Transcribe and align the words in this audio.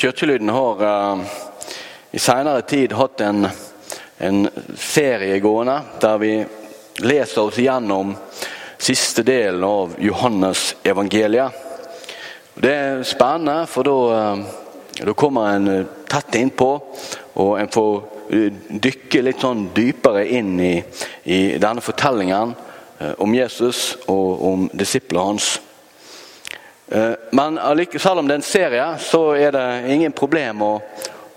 Kirkelyden 0.00 0.48
har 0.48 0.82
uh, 0.82 1.20
i 2.10 2.18
seinere 2.18 2.62
tid 2.62 2.92
hatt 2.96 3.20
en, 3.20 3.44
en, 4.16 4.48
serie 4.72 5.36
gående 5.44 5.74
der 6.00 6.16
vi 6.22 6.30
leser 7.04 7.42
oss 7.42 7.58
igjennom 7.60 8.14
siste 8.80 9.20
delen 9.28 9.66
av 9.68 9.92
Johannes 10.00 10.70
evangeliet. 10.88 11.52
Det 12.56 12.72
er 12.72 13.04
spennende, 13.04 13.68
for 13.68 13.84
da, 13.84 13.98
uh, 14.40 15.04
da 15.04 15.12
kommer 15.12 15.52
en 15.52 15.86
tett 16.08 16.40
innpå, 16.40 16.72
og 17.36 17.54
en 17.60 17.68
får 17.76 17.94
dykke 18.88 19.26
litt 19.26 19.44
sånn 19.44 19.66
dypere 19.76 20.24
inn 20.32 20.54
i, 20.64 20.74
i 21.28 21.40
denne 21.60 21.84
fortellingen 21.84 22.56
om 23.20 23.34
Jesus 23.36 23.98
og 24.08 24.44
om 24.48 24.70
disiplene 24.72 25.32
hans. 25.32 25.58
Eh, 26.90 27.12
men 27.30 27.58
selv 27.98 28.18
om 28.18 28.28
det 28.28 28.34
er 28.34 28.38
en 28.40 28.42
serie, 28.42 28.86
så 28.98 29.34
er 29.38 29.52
det 29.54 29.92
ingen 29.94 30.12
problem 30.12 30.62
å, 30.66 30.70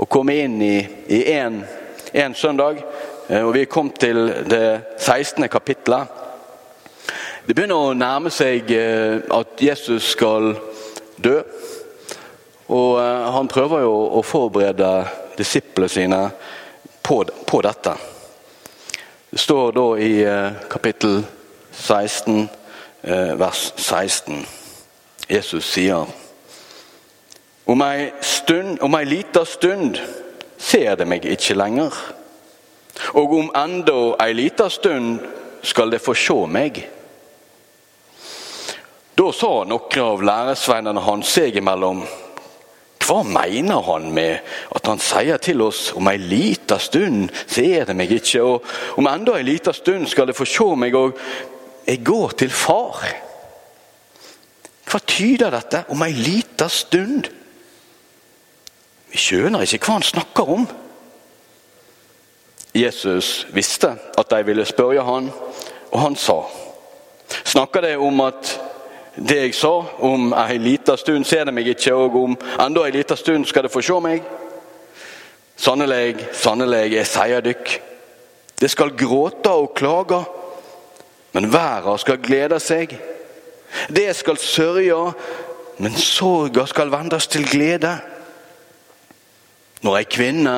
å 0.02 0.05
komme 0.10 0.34
inn 0.41 0.55
i 0.66 1.20
én 1.30 2.34
søndag. 2.34 2.80
Eh, 3.27 3.44
og 3.44 3.54
vi 3.54 3.62
er 3.62 3.70
kommet 3.70 4.00
til 4.02 4.32
det 4.50 4.98
16. 4.98 5.46
kapitlet. 5.54 6.22
Det 7.46 7.54
begynner 7.54 7.91
å 7.91 7.94
nærme 7.94 8.32
seg 8.34 8.72
eh, 8.74 9.20
at 9.30 9.62
Jesus 9.62 10.16
skal 10.16 10.55
dø. 11.22 11.36
Og 12.74 12.98
han 13.35 13.49
prøver 13.52 13.84
jo 13.84 13.94
å 14.18 14.22
forberede 14.26 14.90
disiplene 15.38 15.91
sine 15.91 16.22
på, 17.04 17.20
på 17.46 17.62
dette. 17.62 17.94
Det 19.30 19.41
står 19.44 19.76
da 19.76 19.85
i 20.02 20.12
kapittel 20.72 21.20
16, 21.76 22.48
vers 23.38 23.66
16. 23.76 24.62
Jesus 25.34 25.66
sier 25.73 26.05
om 27.66 27.82
ei, 27.82 28.12
stund, 28.22 28.82
om 28.82 28.96
ei 29.00 29.05
lita 29.08 29.46
stund 29.48 29.98
ser 30.60 30.98
de 30.99 31.07
meg 31.07 31.26
ikke 31.26 31.55
lenger. 31.55 31.96
Og 33.18 33.38
om 33.40 33.54
enda 33.57 33.96
ei 34.24 34.35
lita 34.35 34.68
stund 34.70 35.24
skal 35.63 35.94
de 35.94 36.02
få 36.04 36.13
se 36.18 36.35
meg. 36.52 36.84
Da 39.13 39.30
sa 39.32 39.54
noen 39.70 40.04
av 40.04 40.26
læresveinene 40.27 41.05
hans 41.07 41.34
seg 41.38 41.57
imellom. 41.57 42.04
Hva 43.04 43.20
mener 43.27 43.84
han 43.84 44.12
med 44.16 44.54
at 44.76 44.88
han 44.88 45.02
sier 45.04 45.40
til 45.44 45.63
oss 45.66 45.90
om 45.96 46.07
ei 46.12 46.20
lita 46.20 46.77
stund 46.79 47.32
ser 47.46 47.88
de 47.88 47.96
meg 47.98 48.12
ikke, 48.16 48.44
og 48.44 49.00
om 49.00 49.10
enda 49.12 49.35
ei 49.40 49.48
lita 49.48 49.74
stund 49.76 50.07
skal 50.12 50.29
de 50.29 50.35
få 50.38 50.48
se 50.48 50.70
meg, 50.79 50.96
og 50.96 51.20
jeg 51.88 52.04
går 52.04 52.35
til 52.44 52.52
far? 52.52 53.23
Hva 54.94 54.99
tyder 55.10 55.49
dette 55.49 55.80
om 55.90 56.04
ei 56.05 56.13
lita 56.13 56.68
stund? 56.70 57.26
Vi 59.10 59.18
skjønner 59.18 59.63
ikke 59.66 59.88
hva 59.88 59.96
han 59.96 60.04
snakker 60.05 60.50
om. 60.54 60.68
Jesus 62.77 63.48
visste 63.54 63.90
at 63.90 64.30
de 64.30 64.46
ville 64.46 64.66
spørre 64.69 65.06
han, 65.06 65.31
og 65.90 65.97
han 66.02 66.18
sa 66.18 66.44
Snakker 67.44 67.81
de 67.81 67.96
om 67.97 68.19
at 68.22 68.52
det 69.16 69.38
jeg 69.40 69.56
sa, 69.58 69.72
om 70.06 70.35
ei 70.38 70.59
lita 70.62 70.94
stund 70.97 71.25
ser 71.25 71.47
de 71.47 71.53
meg 71.56 71.72
ikke, 71.72 71.94
og 71.94 72.18
om 72.19 72.35
enda 72.62 72.84
ei 72.85 72.94
lita 72.94 73.18
stund 73.18 73.47
skal 73.50 73.66
de 73.66 73.72
få 73.74 73.81
se 73.81 73.97
meg? 74.03 74.22
Sannelig, 75.57 76.28
sannelig, 76.38 76.84
jeg 76.94 77.09
sier 77.09 77.41
dykk, 77.46 77.74
det 78.62 78.69
skal 78.69 78.94
gråte 78.97 79.50
og 79.50 79.74
klage, 79.78 80.22
men 81.34 81.50
verden 81.53 81.97
skal 82.02 82.22
glede 82.22 82.62
seg. 82.62 82.94
Det 83.90 84.16
skal 84.16 84.38
sørge, 84.38 85.13
men 85.78 85.96
sorga 85.97 86.66
skal 86.66 86.91
vendes 86.91 87.28
til 87.28 87.47
glede. 87.50 87.97
Når 89.84 89.97
ei 90.00 90.07
kvinne 90.07 90.57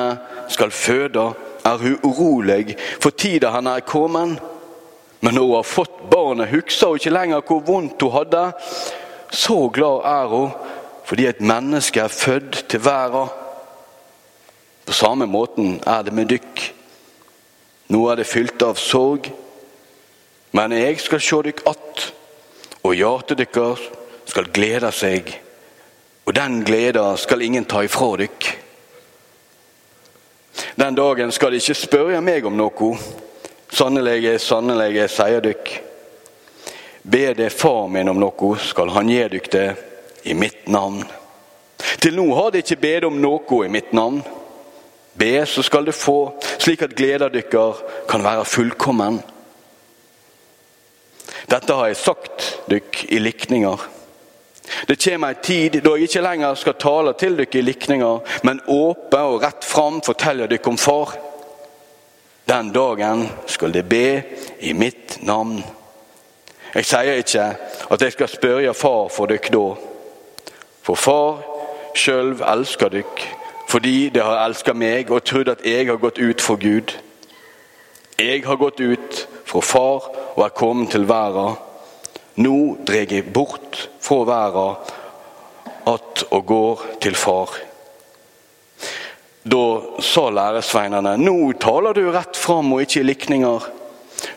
skal 0.52 0.70
føde, 0.70 1.32
er 1.66 1.78
hun 1.82 1.98
urolig 2.06 2.76
for 3.02 3.10
tida 3.10 3.50
han 3.50 3.66
er 3.66 3.80
kommet. 3.80 4.38
Men 5.20 5.34
når 5.34 5.42
hun 5.42 5.56
har 5.56 5.66
fått 5.66 5.96
barnet, 6.10 6.52
husker 6.52 6.92
hun 6.92 7.00
ikke 7.00 7.14
lenger 7.14 7.42
hvor 7.46 7.64
vondt 7.66 8.02
hun 8.02 8.14
hadde. 8.14 8.44
Så 9.30 9.68
glad 9.74 10.04
er 10.04 10.30
hun 10.30 10.54
fordi 11.06 11.26
et 11.26 11.40
menneske 11.40 12.00
er 12.00 12.10
født 12.10 12.64
til 12.68 12.84
verden. 12.84 13.28
På 14.86 14.92
samme 14.92 15.26
måten 15.26 15.80
er 15.86 16.02
det 16.02 16.12
med 16.14 16.26
dykk. 16.30 16.62
Nå 17.88 18.00
er 18.10 18.18
det 18.18 18.26
fylt 18.26 18.62
av 18.66 18.78
sorg, 18.78 19.28
men 20.50 20.72
jeg 20.74 20.98
skal 20.98 21.22
se 21.22 21.42
dykk 21.46 21.62
att 21.66 22.12
og 22.86 22.94
hjertet 22.94 23.42
deres 23.42 23.82
skal 24.26 24.50
glede 24.54 24.92
seg, 24.94 25.32
og 26.26 26.34
den 26.34 26.60
gleda 26.66 27.08
skal 27.18 27.42
ingen 27.42 27.66
ta 27.66 27.82
ifra 27.86 28.12
dykk. 28.20 28.48
Den 30.76 30.94
dagen 30.94 31.32
skal 31.32 31.52
de 31.52 31.60
ikke 31.60 31.76
spørre 31.78 32.22
meg 32.24 32.46
om 32.46 32.56
noe. 32.56 32.94
Sannelig, 33.72 34.38
sannelig, 34.40 35.08
sier 35.12 35.42
dykk. 35.44 35.70
Be 37.06 37.34
det 37.38 37.52
far 37.54 37.86
min 37.92 38.10
om 38.10 38.18
noe, 38.18 38.56
skal 38.58 38.90
han 38.94 39.10
gi 39.10 39.22
dykk 39.36 39.52
det 39.52 39.68
i 40.26 40.34
mitt 40.34 40.66
navn. 40.70 41.04
Til 42.00 42.16
nå 42.16 42.26
har 42.34 42.50
de 42.50 42.62
ikke 42.64 42.80
bedt 42.82 43.06
om 43.06 43.20
noe 43.22 43.62
i 43.66 43.70
mitt 43.70 43.92
navn. 43.94 44.22
Be, 45.16 45.30
så 45.48 45.62
skal 45.64 45.86
de 45.86 45.94
få, 45.96 46.34
slik 46.58 46.82
at 46.84 46.96
gleda 46.96 47.28
dykkar 47.32 47.78
kan 48.10 48.24
være 48.24 48.44
fullkommen. 48.44 49.22
Dette 51.50 51.74
har 51.74 51.86
jeg 51.86 51.96
sagt 51.96 52.46
dykk 52.70 53.04
i 53.14 53.18
likninger. 53.22 53.82
Det 54.88 54.98
kommer 54.98 55.30
ei 55.30 55.42
tid 55.42 55.78
da 55.84 55.92
jeg 55.94 56.08
ikke 56.08 56.24
lenger 56.24 56.58
skal 56.58 56.74
tale 56.82 57.12
til 57.18 57.36
dykk 57.38 57.54
i 57.54 57.62
likninger, 57.62 58.18
men 58.42 58.60
åpe 58.66 59.20
og 59.22 59.44
rett 59.44 59.64
fram 59.64 60.00
fortelle 60.02 60.48
dykk 60.50 60.66
om 60.72 60.78
Far. 60.78 61.14
Den 62.50 62.72
dagen 62.74 63.28
skal 63.46 63.74
de 63.74 63.82
be 63.82 64.22
i 64.60 64.72
mitt 64.72 65.18
navn. 65.22 65.62
Jeg 66.74 66.84
sier 66.84 67.22
ikke 67.22 67.46
at 67.90 68.02
jeg 68.02 68.12
skal 68.12 68.28
spørre 68.28 68.74
Far 68.74 69.08
for 69.14 69.30
dykk 69.30 69.52
da. 69.54 69.64
For 70.82 70.98
Far 70.98 71.42
sjøl 71.94 72.34
elsker 72.42 72.90
dykk 72.92 73.26
fordi 73.66 74.08
de 74.14 74.22
har 74.22 74.44
elsket 74.46 74.78
meg 74.78 75.10
og 75.10 75.24
trodd 75.26 75.48
at 75.50 75.64
jeg 75.66 75.88
har 75.88 75.98
gått 75.98 76.18
ut 76.22 76.42
for 76.42 76.58
Gud. 76.58 76.92
Jeg 78.18 78.44
har 78.46 78.56
gått 78.56 78.80
ut 78.80 79.26
fra 79.44 79.60
Far 79.60 80.15
og 80.36 80.44
er 80.44 80.54
kommet 80.56 80.92
til 80.92 81.08
verden. 81.08 81.56
Nå 82.36 82.76
dreg 82.86 83.12
jeg 83.12 83.32
bort 83.32 83.88
fra 84.00 84.24
verden 84.28 84.76
att 85.86 86.24
og 86.30 86.46
går 86.46 86.80
til 87.00 87.14
Far. 87.14 87.50
Da 89.44 89.80
sa 90.02 90.30
læresveinene, 90.30 91.16
nå 91.16 91.52
taler 91.62 91.94
du 91.94 92.10
rett 92.10 92.36
fram 92.36 92.72
og 92.72 92.82
ikke 92.82 93.00
i 93.00 93.06
likninger. 93.06 93.68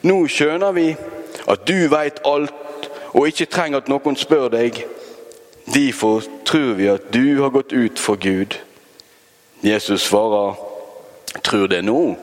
Nå 0.06 0.18
skjønner 0.30 0.72
vi 0.72 0.92
at 1.50 1.66
du 1.66 1.90
veit 1.90 2.22
alt 2.30 2.90
og 3.14 3.26
ikke 3.28 3.50
trenger 3.50 3.82
at 3.82 3.90
noen 3.90 4.16
spør 4.16 4.52
deg. 4.54 4.84
Derfor 5.66 6.22
tror 6.46 6.78
vi 6.78 6.92
at 6.94 7.10
du 7.14 7.42
har 7.42 7.50
gått 7.50 7.74
ut 7.74 8.00
for 8.00 8.22
Gud. 8.22 8.60
Jesus 9.66 10.06
svarer, 10.06 10.54
tror 11.44 11.68
det 11.68 11.82
nå? 11.84 12.16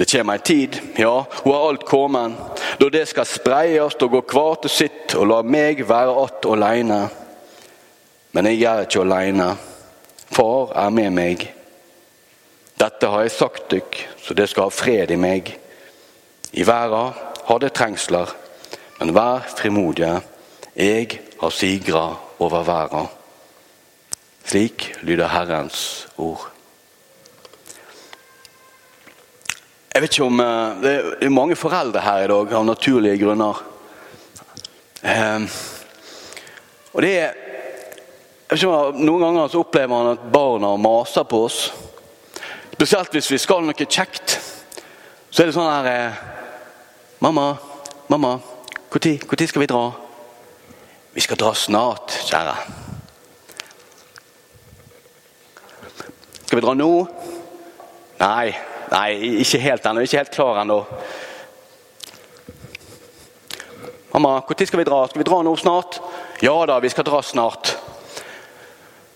Det 0.00 0.12
kommer 0.12 0.32
en 0.32 0.40
tid, 0.40 0.80
ja, 0.96 1.26
hun 1.42 1.52
har 1.52 1.68
alt 1.68 1.84
kommet, 1.84 2.32
da 2.80 2.86
det 2.88 3.02
skal 3.10 3.26
spreies 3.28 3.98
og 4.00 4.14
gå 4.14 4.20
hver 4.32 4.54
til 4.62 4.72
sitt 4.72 5.12
og 5.12 5.26
la 5.28 5.40
meg 5.44 5.82
være 5.84 6.14
att 6.24 6.46
aleine. 6.46 7.08
Men 8.32 8.46
jeg 8.46 8.62
er 8.62 8.86
ikke 8.86 9.00
aleine. 9.00 9.56
Far 10.32 10.72
er 10.72 10.90
med 10.90 11.10
meg. 11.10 11.44
Dette 12.80 13.06
har 13.06 13.20
jeg 13.20 13.30
sagt 13.30 13.68
dykk, 13.70 13.98
så 14.24 14.34
det 14.34 14.48
skal 14.48 14.70
ha 14.70 14.72
fred 14.72 15.10
i 15.10 15.18
meg. 15.20 15.52
I 16.52 16.64
verden 16.64 17.12
har 17.44 17.58
det 17.58 17.72
trengsler, 17.72 18.32
men 19.00 19.14
vær 19.14 19.44
frimodige. 19.52 20.22
Jeg 20.76 21.20
har 21.42 21.50
sigra 21.50 22.16
over 22.38 22.64
verden. 22.64 23.06
Slik 24.46 24.94
lyder 25.02 25.28
Herrens 25.28 26.08
ord. 26.16 26.48
Jeg 30.00 30.06
vet 30.06 30.14
ikke 30.16 30.26
om 30.30 30.40
eh, 30.40 30.76
Det 30.80 30.90
er 31.26 31.28
mange 31.28 31.56
foreldre 31.60 32.00
her 32.00 32.22
i 32.24 32.28
dag 32.30 32.52
av 32.56 32.62
naturlige 32.64 33.18
grunner. 33.20 33.58
Um, 35.02 35.42
og 36.94 37.04
det 37.04 37.10
er 37.20 37.34
Noen 38.96 39.20
ganger 39.20 39.50
så 39.52 39.60
opplever 39.60 39.92
man 39.92 40.08
at 40.14 40.22
barna 40.32 40.70
maser 40.80 41.26
på 41.28 41.42
oss. 41.50 41.58
Spesielt 42.72 43.12
hvis 43.12 43.28
vi 43.28 43.40
skal 43.44 43.60
noe 43.66 43.76
kjekt. 43.84 44.38
Så 45.28 45.42
er 45.42 45.50
det 45.50 45.56
sånn 45.58 45.68
her 45.68 45.90
eh, 45.90 46.24
'Mamma, 47.20 47.46
mamma, 48.08 48.32
når 48.88 49.46
skal 49.52 49.66
vi 49.66 49.68
dra?' 49.68 49.92
'Vi 51.12 51.26
skal 51.28 51.36
dra 51.44 51.52
snart, 51.52 52.16
kjære.' 52.24 52.56
'Skal 56.46 56.56
vi 56.56 56.64
dra 56.64 56.74
nå?' 56.74 57.08
'Nei, 58.16 58.69
Nei, 58.90 59.38
ikke 59.44 59.60
helt 59.62 59.84
ennå. 59.86 60.02
Ikke 60.02 60.18
helt 60.18 60.34
klar 60.34 60.60
ennå. 60.62 60.80
Mamma, 64.12 64.40
når 64.48 64.66
skal 64.66 64.80
vi 64.80 64.84
dra? 64.88 65.04
Skal 65.08 65.22
vi 65.22 65.26
dra 65.28 65.42
nå 65.46 65.54
snart? 65.56 66.00
Ja 66.42 66.56
da, 66.66 66.80
vi 66.82 66.90
skal 66.90 67.06
dra 67.06 67.22
snart. 67.22 67.76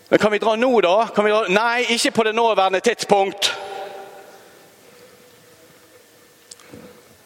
Men 0.09 0.19
kan 0.23 0.31
vi 0.33 0.39
dra 0.39 0.55
nå, 0.57 0.71
da? 0.85 1.09
Dra? 1.17 1.41
Nei, 1.51 1.87
ikke 1.97 2.13
på 2.15 2.27
det 2.29 2.35
nåværende 2.37 2.81
tidspunkt. 2.85 3.51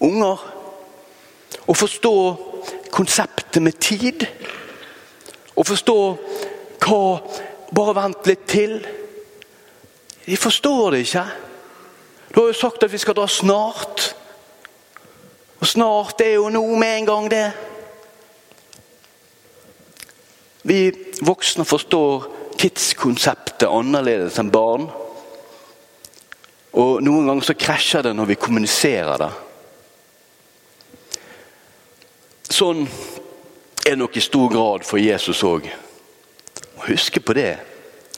Unger. 0.01 0.47
Å 1.69 1.77
forstå 1.77 2.15
konseptet 2.95 3.61
med 3.61 3.77
tid. 3.83 4.25
Å 5.53 5.67
forstå 5.67 5.99
hva 6.87 7.03
Bare 7.69 7.93
vent 7.93 8.25
litt 8.25 8.47
til. 8.49 8.79
De 10.25 10.37
forstår 10.41 10.95
det 10.95 11.03
ikke. 11.05 11.27
Du 12.35 12.41
har 12.41 12.51
jo 12.51 12.57
sagt 12.57 12.83
at 12.85 12.93
vi 12.93 13.01
skal 13.01 13.17
dra 13.17 13.27
snart. 13.29 14.15
Og 15.59 15.67
snart 15.67 16.21
er 16.21 16.37
jo 16.37 16.49
nå 16.53 16.63
med 16.77 16.99
en 16.99 17.07
gang, 17.07 17.31
det. 17.31 17.47
Vi 20.69 20.81
voksne 21.25 21.65
forstår 21.65 22.27
tidskonseptet 22.59 23.71
annerledes 23.71 24.39
enn 24.39 24.53
barn. 24.53 24.89
Og 26.79 27.03
noen 27.03 27.31
ganger 27.31 27.47
så 27.47 27.57
krasjer 27.59 28.05
det 28.05 28.15
når 28.17 28.33
vi 28.33 28.41
kommuniserer 28.43 29.23
det. 29.23 29.31
Sånn 32.49 32.85
er 32.85 33.95
det 33.95 34.01
nok 34.01 34.17
i 34.19 34.25
stor 34.25 34.51
grad 34.53 34.85
for 34.87 35.01
Jesus 35.01 35.41
òg. 35.47 35.69
Husk 36.85 37.19
på 37.25 37.37
det. 37.37 37.55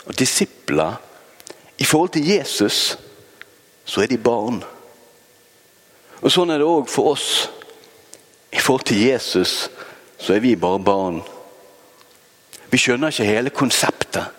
Og 0.06 0.16
disipler 0.18 0.98
I 1.80 1.84
forhold 1.84 2.10
til 2.16 2.26
Jesus 2.28 2.98
så 3.90 4.04
er 4.04 4.06
de 4.06 4.18
barn. 4.22 4.60
Og 6.20 6.30
Sånn 6.30 6.52
er 6.52 6.60
det 6.60 6.68
òg 6.68 6.86
for 6.90 7.16
oss. 7.16 7.30
I 8.54 8.60
forhold 8.62 8.86
til 8.86 9.00
Jesus 9.02 9.70
så 10.20 10.34
er 10.36 10.42
vi 10.44 10.54
bare 10.58 10.82
barn. 10.84 11.22
Vi 12.70 12.78
skjønner 12.78 13.10
ikke 13.10 13.26
hele 13.26 13.50
konseptet. 13.50 14.36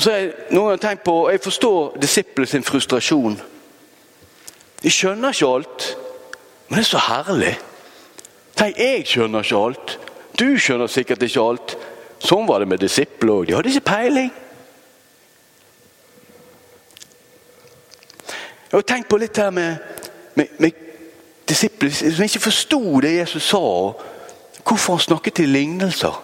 Så 0.00 0.12
jeg, 0.14 0.28
noen 0.54 0.76
har 0.76 0.80
tenkt 0.80 1.02
på, 1.04 1.14
jeg 1.32 1.42
forstår 1.44 1.96
disiplene 2.00 2.48
sin 2.48 2.64
frustrasjon. 2.64 3.34
De 4.80 4.92
skjønner 4.92 5.34
ikke 5.34 5.50
alt, 5.56 5.88
men 6.68 6.78
det 6.78 6.84
er 6.86 6.90
så 6.92 7.02
herlig. 7.04 7.54
Tenk, 8.56 8.78
jeg 8.78 9.08
skjønner 9.10 9.44
ikke 9.44 9.64
alt. 9.66 9.96
Du 10.38 10.46
skjønner 10.54 10.88
sikkert 10.92 11.26
ikke 11.26 11.42
alt. 11.50 11.74
Sånn 12.22 12.46
var 12.48 12.62
det 12.62 12.70
med 12.70 12.80
disipler 12.80 13.34
òg. 13.40 13.48
De 13.48 13.58
hadde 13.58 13.74
ikke 13.74 13.90
peiling. 13.90 14.30
Jeg 18.70 18.78
har 18.78 18.86
tenkt 18.86 19.08
på 19.10 19.18
litt 19.18 19.38
her 19.40 19.50
med, 19.50 19.78
med, 20.38 20.52
med 20.62 20.76
disipler 21.50 21.90
som 21.90 22.22
ikke 22.22 22.42
forsto 22.44 22.80
det 23.02 23.16
Jesus 23.16 23.48
sa. 23.50 23.62
Hvorfor 24.62 24.94
han 24.94 25.02
snakket 25.02 25.42
i 25.42 25.48
lignelser. 25.50 26.20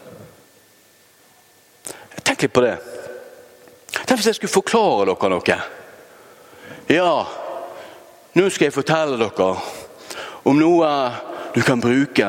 Tenk 2.22 2.46
litt 2.46 2.54
på 2.54 2.62
det. 2.62 2.76
Tenk 3.96 4.20
hvis 4.20 4.30
jeg 4.30 4.38
skulle 4.38 4.54
forklare 4.54 5.08
dere 5.10 5.32
noe. 5.32 5.58
Ja, 6.86 7.12
nå 8.38 8.48
skal 8.52 8.68
jeg 8.68 8.76
fortelle 8.76 9.18
dere 9.18 9.50
om 10.46 10.58
noe 10.60 10.90
du 11.56 11.62
kan 11.66 11.82
bruke 11.82 12.28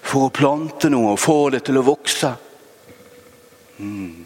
for 0.00 0.30
å 0.30 0.32
plante 0.32 0.88
noe 0.88 1.12
og 1.12 1.20
få 1.20 1.40
det 1.52 1.66
til 1.68 1.76
å 1.80 1.84
vokse. 1.84 2.30
Mm. 3.80 4.24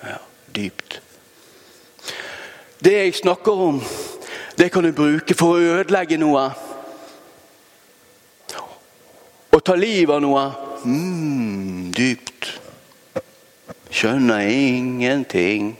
Ja, 0.00 0.20
dypt. 0.56 1.02
Det 2.84 2.92
jeg 2.92 3.14
snakker 3.14 3.52
om, 3.52 3.82
det 4.58 4.72
kan 4.72 4.84
du 4.84 4.92
bruke 4.92 5.34
for 5.34 5.56
å 5.56 5.80
ødelegge 5.80 6.18
noe. 6.20 6.50
Og 9.52 9.64
ta 9.64 9.74
livet 9.74 10.12
av 10.14 10.20
noe. 10.20 10.44
Mm, 10.84 11.92
dypt. 11.96 12.50
Skjønner 13.90 14.44
ingenting. 14.44 15.72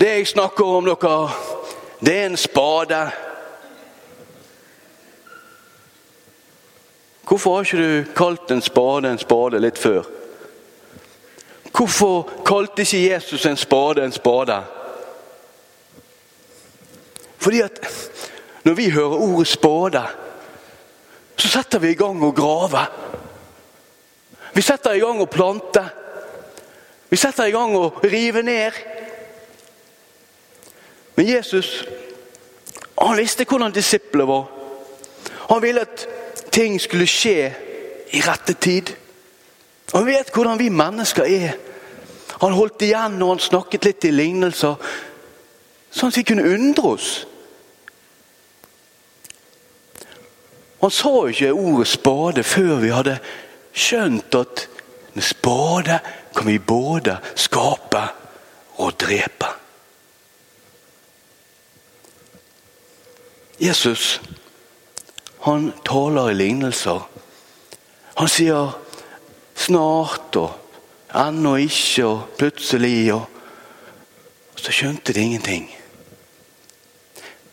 Det 0.00 0.08
jeg 0.08 0.28
snakker 0.34 0.64
om, 0.64 0.84
dere, 0.84 1.30
det 2.04 2.14
er 2.18 2.26
en 2.26 2.36
spade. 2.36 3.00
Hvorfor 7.28 7.54
har 7.54 7.64
ikke 7.64 7.82
du 7.82 8.12
kalt 8.16 8.50
en 8.50 8.62
spade 8.62 9.10
en 9.10 9.18
spade 9.18 9.60
litt 9.60 9.78
før? 9.78 10.04
Hvorfor 11.72 12.28
kalte 12.44 12.82
ikke 12.82 13.04
Jesus 13.10 13.46
en 13.46 13.56
spade 13.56 14.04
en 14.04 14.12
spade? 14.12 14.62
Fordi 17.38 17.60
at 17.60 17.78
når 18.64 18.74
vi 18.74 18.90
hører 18.90 19.22
ordet 19.22 19.46
spåde, 19.46 20.02
så 21.36 21.48
setter 21.48 21.78
vi 21.78 21.92
i 21.94 21.98
gang 21.98 22.22
å 22.24 22.34
grave. 22.34 22.82
Vi 24.54 24.62
setter 24.62 24.96
i 24.96 25.02
gang 25.02 25.20
å 25.22 25.30
plante. 25.30 25.84
Vi 27.08 27.16
setter 27.16 27.48
i 27.48 27.54
gang 27.54 27.76
å 27.78 27.92
rive 28.02 28.42
ned. 28.42 28.82
Men 31.14 31.26
Jesus 31.26 31.84
han 32.98 33.16
visste 33.16 33.46
hvordan 33.46 33.72
disiplene 33.72 34.26
var. 34.26 34.46
Han 35.48 35.62
ville 35.62 35.84
at 35.86 36.06
ting 36.52 36.80
skulle 36.82 37.06
skje 37.06 37.52
i 38.12 38.22
rette 38.24 38.56
tid. 38.58 38.90
Han 39.94 40.06
vet 40.06 40.32
hvordan 40.34 40.58
vi 40.58 40.68
mennesker 40.68 41.28
er. 41.30 41.54
Han 42.42 42.52
holdt 42.52 42.82
igjen 42.82 43.18
når 43.18 43.34
han 43.34 43.42
snakket 43.42 43.86
litt 43.86 44.04
i 44.04 44.14
lignelser, 44.14 44.76
sånn 45.90 46.12
at 46.12 46.18
vi 46.18 46.26
kunne 46.26 46.46
undre 46.46 46.94
oss. 46.94 47.08
Han 50.80 50.90
sa 50.90 51.08
jo 51.08 51.26
ikke 51.26 51.52
ordet 51.52 51.88
spade 51.90 52.44
før 52.46 52.74
vi 52.82 52.90
hadde 52.94 53.18
skjønt 53.74 54.34
at 54.38 54.66
med 55.14 55.26
spade 55.26 55.98
kan 56.36 56.46
vi 56.46 56.58
både 56.58 57.16
skape 57.34 58.02
og 58.78 58.92
drepe. 59.00 59.48
Jesus 63.58 64.20
han 65.42 65.72
taler 65.86 66.30
i 66.30 66.34
lignelser. 66.34 67.08
Han 68.18 68.28
sier 68.28 68.78
'snart' 69.54 70.36
og 70.36 70.52
'ennå 71.14 71.56
ikke' 71.56 72.04
og 72.04 72.22
'plutselig' 72.38 73.12
og 73.14 73.26
Så 74.56 74.72
skjønte 74.72 75.12
de 75.12 75.20
ingenting. 75.20 75.70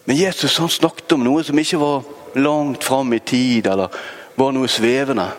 Men 0.05 0.17
Jesus 0.17 0.57
han 0.57 0.69
snakket 0.69 1.11
om 1.11 1.19
noe 1.19 1.43
som 1.43 1.59
ikke 1.59 1.79
var 1.79 2.03
langt 2.35 2.83
fram 2.83 3.13
i 3.13 3.19
tid, 3.19 3.67
eller 3.67 3.87
var 4.35 4.51
noe 4.51 4.67
svevende. 4.67 5.29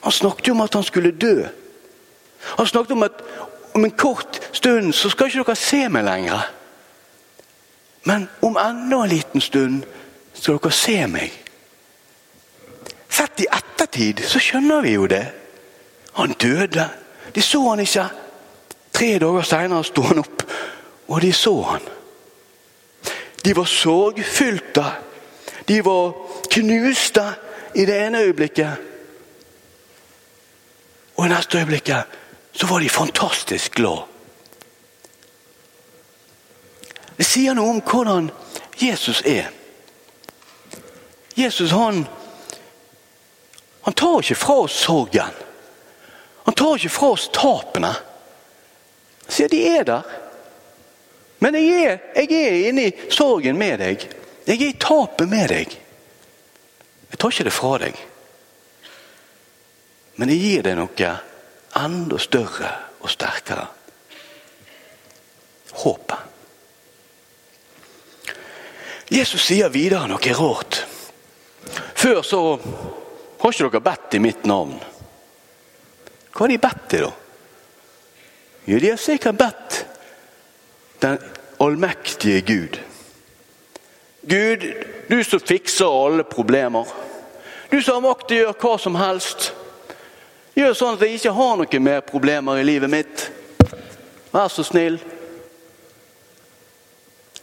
Han 0.00 0.12
snakket 0.12 0.48
jo 0.48 0.54
om 0.54 0.64
at 0.64 0.74
han 0.74 0.84
skulle 0.84 1.12
dø. 1.12 1.44
Han 2.58 2.66
snakket 2.66 2.92
om 2.92 3.02
at 3.02 3.22
om 3.74 3.84
en 3.84 3.90
kort 3.90 4.40
stund 4.52 4.92
så 4.94 5.10
skal 5.10 5.26
ikke 5.26 5.44
dere 5.44 5.56
se 5.58 5.88
meg 5.88 6.04
lenger. 6.04 6.50
Men 8.04 8.28
om 8.42 8.58
enda 8.60 9.00
en 9.02 9.08
liten 9.08 9.40
stund 9.40 9.82
skal 10.34 10.60
dere 10.60 10.76
se 10.76 10.98
meg. 11.10 11.32
Sett 13.08 13.40
i 13.40 13.48
ettertid 13.48 14.24
så 14.28 14.42
skjønner 14.42 14.84
vi 14.84 14.94
jo 14.96 15.08
det. 15.10 15.24
Han 16.18 16.36
døde. 16.40 16.88
De 17.34 17.42
så 17.42 17.62
han 17.68 17.82
ikke. 17.82 18.06
Tre 18.94 19.10
dager 19.18 19.46
seinere 19.46 19.84
sto 19.84 20.04
han 20.06 20.22
opp, 20.22 20.44
og 21.08 21.22
de 21.22 21.32
så 21.34 21.54
han. 21.72 21.88
De 23.44 23.56
var 23.56 23.66
sorgfylte. 23.68 24.84
De 25.68 25.84
var 25.84 26.12
knuste 26.50 27.24
i 27.74 27.84
det 27.84 28.00
ene 28.06 28.18
øyeblikket. 28.18 28.76
Og 31.16 31.26
i 31.26 31.28
neste 31.28 31.58
øyeblikket 31.58 32.04
så 32.52 32.66
var 32.66 32.78
de 32.78 32.88
fantastisk 32.88 33.74
glad. 33.74 34.04
Det 37.18 37.26
sier 37.26 37.54
noe 37.54 37.76
om 37.76 37.80
hvordan 37.82 38.30
Jesus 38.80 39.22
er. 39.26 39.50
Jesus 41.36 41.70
han 41.70 42.06
han 43.84 43.94
tar 43.94 44.22
ikke 44.22 44.34
fra 44.34 44.54
oss 44.64 44.72
sorgen. 44.72 45.32
Han 46.44 46.54
tar 46.54 46.76
ikke 46.78 46.88
fra 46.88 47.10
oss 47.12 47.26
tapene. 47.32 47.90
Han 49.24 49.34
sier 49.36 49.50
de 49.52 49.60
er 49.68 49.84
der. 49.84 50.14
Men 51.44 51.58
jeg 51.58 51.82
er, 51.84 51.98
jeg 52.16 52.38
er 52.38 52.68
inni 52.70 52.86
sorgen 53.12 53.58
med 53.60 53.82
deg. 53.84 54.06
Jeg 54.44 54.60
er 54.60 54.68
i 54.68 54.80
tapet 54.80 55.28
med 55.28 55.48
deg. 55.48 55.78
Jeg 57.10 57.20
tar 57.20 57.32
ikke 57.32 57.46
det 57.46 57.54
fra 57.54 57.78
deg. 57.80 58.00
Men 60.20 60.30
jeg 60.30 60.42
gir 60.42 60.66
deg 60.66 60.76
noe 60.78 61.12
enda 61.80 62.18
større 62.22 62.70
og 63.00 63.10
sterkere. 63.10 63.66
Håpet. 65.74 66.30
Jesus 69.14 69.42
sier 69.44 69.72
videre 69.72 70.08
noe 70.08 70.36
rart. 70.38 70.84
Før 71.94 72.22
så 72.24 72.40
har 72.58 73.52
ikke 73.52 73.68
dere 73.68 73.84
bedt 73.84 74.16
i 74.16 74.22
mitt 74.22 74.46
navn? 74.48 74.76
Hva 76.34 76.44
har 76.44 76.52
de 76.52 76.60
bedt 76.60 76.88
til, 76.90 77.06
da? 77.06 77.12
Jo, 78.64 78.78
de 78.80 78.90
har 78.90 79.00
sikkert 79.00 79.36
bedt 79.36 79.80
den 81.04 81.18
allmektige 81.60 82.40
Gud. 82.48 82.78
Gud, 84.26 84.84
du 85.08 85.24
som 85.24 85.40
fikser 85.40 86.06
alle 86.06 86.24
problemer. 86.24 86.88
Du 87.70 87.82
som 87.82 87.98
har 87.98 88.08
makt 88.08 88.28
til 88.28 88.38
å 88.38 88.44
gjøre 88.44 88.60
hva 88.62 88.76
som 88.80 88.96
helst. 88.98 89.50
Gjør 90.54 90.76
sånn 90.78 90.96
at 90.96 91.02
jeg 91.02 91.18
ikke 91.18 91.34
har 91.34 91.56
noen 91.58 91.84
mer 91.84 92.04
problemer 92.06 92.60
i 92.60 92.66
livet 92.66 92.90
mitt. 92.90 93.26
Vær 94.32 94.48
så 94.52 94.64
snill. 94.66 95.00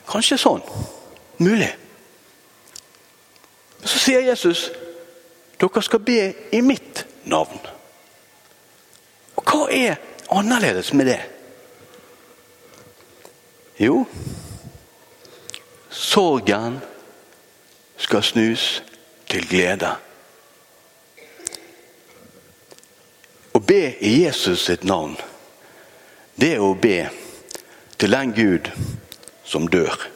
Kanskje 0.09 0.39
sånn. 0.41 0.63
Mulig. 1.41 1.69
Så 3.83 3.99
sier 3.99 4.25
Jesus 4.25 4.69
dere 5.61 5.83
skal 5.85 6.01
be 6.01 6.21
i 6.49 6.61
mitt 6.65 7.03
navn. 7.29 7.59
Og 9.37 9.45
hva 9.45 9.67
er 9.69 9.99
annerledes 10.33 10.89
med 10.97 11.11
det? 11.11 11.19
Jo, 13.81 14.05
sorgen 15.91 16.79
skal 17.97 18.23
snus 18.23 18.83
til 19.29 19.45
glede. 19.47 19.91
Å 23.51 23.59
be 23.59 23.81
i 23.99 24.13
Jesus 24.23 24.65
sitt 24.69 24.85
navn, 24.87 25.17
det 26.39 26.55
er 26.55 26.63
å 26.63 26.73
be 26.73 27.03
til 27.99 28.15
den 28.15 28.31
Gud 28.33 28.71
som 29.45 29.67
dør. 29.69 30.07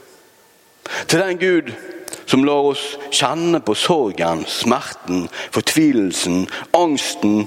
Til 1.12 1.20
den 1.22 1.38
Gud 1.42 1.74
som 2.26 2.46
lar 2.46 2.72
oss 2.72 2.84
kjenne 3.14 3.60
på 3.62 3.76
sorgen, 3.78 4.46
smerten, 4.50 5.28
fortvilelsen, 5.54 6.48
angsten. 6.74 7.46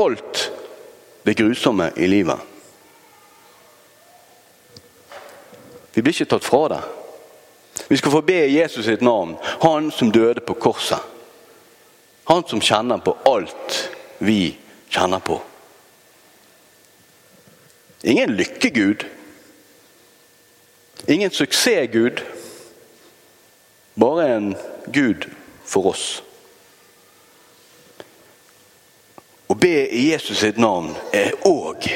Alt 0.00 0.46
det 1.26 1.36
grusomme 1.38 1.90
i 1.96 2.08
livet. 2.10 2.38
Vi 5.94 6.02
blir 6.02 6.14
ikke 6.14 6.30
tatt 6.32 6.46
fra 6.46 6.64
det. 6.72 6.80
Vi 7.90 7.96
skal 7.96 8.10
få 8.10 8.20
be 8.22 8.46
Jesus 8.46 8.84
sitt 8.86 9.00
navn, 9.00 9.32
han 9.42 9.90
som 9.90 10.12
døde 10.12 10.40
på 10.40 10.54
korset. 10.54 11.00
Han 12.24 12.44
som 12.46 12.60
kjenner 12.62 13.00
på 13.02 13.16
alt 13.26 13.78
vi 14.22 14.54
kjenner 14.88 15.18
på. 15.18 15.40
Ingen 18.02 18.36
lykkegud. 18.38 19.04
Ingen 21.06 21.30
suksessgud. 21.30 22.22
Bare 23.94 24.28
en 24.36 24.54
gud 24.86 25.26
for 25.66 25.90
oss. 25.90 26.22
Å 29.50 29.56
be 29.58 29.88
i 29.90 30.06
Jesus 30.12 30.44
sitt 30.44 30.62
navn 30.62 30.94
er 31.10 31.34
òg 31.42 31.90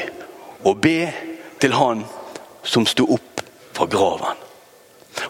å 0.67 0.75
be 0.75 0.99
til 1.63 1.79
Han 1.79 2.03
som 2.67 2.83
sto 2.83 3.07
opp 3.15 3.45
fra 3.71 3.87
graven. 3.87 4.44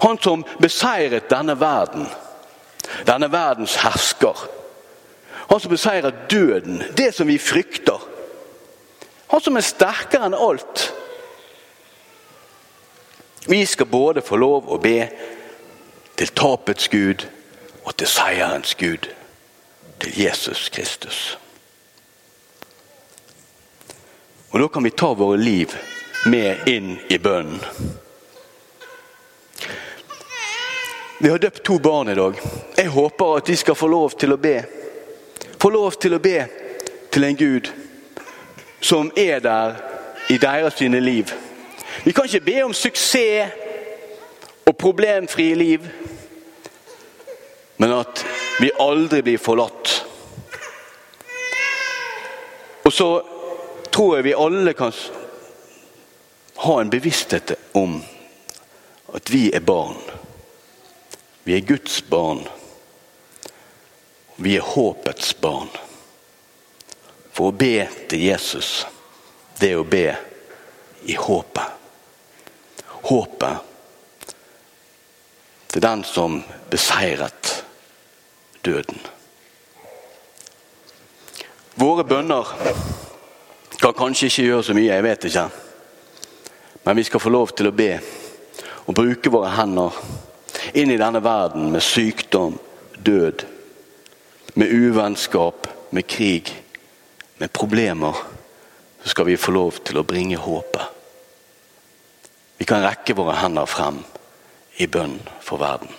Han 0.01 0.17
som 0.21 0.45
beseiret 0.59 1.29
denne 1.29 1.59
verden, 1.59 2.07
denne 3.07 3.31
verdens 3.31 3.75
hersker. 3.75 4.47
Han 5.49 5.59
som 5.59 5.71
beseiret 5.71 6.29
døden, 6.31 6.83
det 6.97 7.13
som 7.15 7.27
vi 7.27 7.37
frykter. 7.37 8.01
Han 9.27 9.41
som 9.41 9.57
er 9.57 9.65
sterkere 9.65 10.27
enn 10.27 10.37
alt. 10.37 10.89
Vi 13.45 13.65
skal 13.65 13.85
både 13.85 14.25
få 14.25 14.39
lov 14.41 14.69
å 14.73 14.81
be 14.81 14.99
til 16.17 16.31
tapets 16.33 16.87
Gud 16.89 17.27
og 17.85 17.93
til 17.97 18.09
seierens 18.09 18.73
Gud, 18.75 19.09
til 20.01 20.21
Jesus 20.23 20.69
Kristus. 20.69 21.37
Og 24.49 24.61
Da 24.61 24.67
kan 24.67 24.83
vi 24.83 24.89
ta 24.89 25.13
våre 25.13 25.37
liv 25.37 25.75
med 26.25 26.67
inn 26.67 26.97
i 27.09 27.17
bønnen. 27.17 27.59
Vi 31.17 31.29
har 31.29 31.37
døpt 31.37 31.63
to 31.63 31.79
barn 31.79 32.09
i 32.09 32.15
dag. 32.15 32.33
Jeg 32.77 32.87
håper 32.87 33.37
at 33.37 33.47
de 33.47 33.55
skal 33.57 33.75
få 33.75 33.87
lov 33.87 34.17
til 34.19 34.35
å 34.35 34.37
be. 34.37 34.57
Få 35.61 35.69
lov 35.71 35.95
til 35.95 36.17
å 36.17 36.19
be 36.19 36.41
til 37.11 37.23
en 37.23 37.37
Gud 37.39 37.69
som 38.83 39.11
er 39.15 39.39
der 39.39 39.77
i 40.29 40.37
deres 40.37 40.75
sine 40.81 40.99
liv. 40.99 41.31
Vi 42.03 42.11
kan 42.11 42.27
ikke 42.27 42.43
be 42.45 42.57
om 42.65 42.73
suksess 42.75 43.53
og 44.65 44.75
problemfrie 44.77 45.55
liv, 45.55 45.87
men 47.77 47.93
at 47.95 48.25
vi 48.59 48.73
aldri 48.79 49.21
blir 49.23 49.39
forlatt. 49.39 49.93
Og 52.83 52.93
så 52.93 53.09
tror 53.91 54.17
jeg 54.17 54.27
vi 54.27 54.35
alle 54.35 54.75
kan 54.75 54.91
ha 56.67 56.77
en 56.81 56.91
bevissthet 56.91 57.55
om 57.73 58.01
at 59.15 59.31
vi 59.31 59.47
er 59.55 59.63
barn. 59.63 60.24
Vi 61.45 61.53
er 61.53 61.59
Guds 61.59 62.01
barn. 62.09 62.47
Vi 64.35 64.55
er 64.57 64.61
håpets 64.65 65.35
barn. 65.37 65.69
For 67.29 67.51
å 67.51 67.53
be 67.53 67.85
til 68.09 68.23
Jesus, 68.25 68.85
det 69.59 69.69
er 69.75 69.83
å 69.83 69.85
be 69.85 70.07
i 71.05 71.13
håpet. 71.13 71.69
Håpet 73.05 73.55
til 75.69 75.85
den 75.85 76.01
som 76.09 76.41
beseiret 76.73 77.53
døden. 78.65 78.97
Våre 81.77 82.09
bønner 82.09 82.55
kan 83.77 83.93
kanskje 83.93 84.31
ikke 84.31 84.49
gjøre 84.49 84.65
så 84.65 84.73
mye, 84.73 84.89
jeg 84.95 85.09
vet 85.11 85.29
ikke. 85.29 85.47
Men 86.89 86.97
vi 86.97 87.05
skal 87.05 87.21
få 87.21 87.37
lov 87.37 87.53
til 87.53 87.69
å 87.69 87.77
be 87.85 87.91
og 88.87 88.95
bruke 88.97 89.29
våre 89.29 89.53
hender 89.59 89.93
inn 90.75 90.91
i 90.91 90.99
denne 90.99 91.21
verden 91.23 91.69
med 91.71 91.83
sykdom, 91.83 92.57
død, 92.97 93.45
med 94.53 94.71
uvennskap, 94.71 95.67
med 95.89 96.07
krig, 96.07 96.51
med 97.37 97.53
problemer. 97.53 98.15
Så 99.03 99.09
skal 99.09 99.25
vi 99.25 99.37
få 99.37 99.53
lov 99.55 99.79
til 99.85 99.99
å 100.01 100.07
bringe 100.07 100.39
håpet. 100.41 100.91
Vi 102.57 102.67
kan 102.67 102.83
rekke 102.83 103.15
våre 103.15 103.37
hender 103.39 103.67
frem 103.69 104.01
i 104.79 104.87
bønn 104.87 105.19
for 105.43 105.61
verden. 105.61 105.91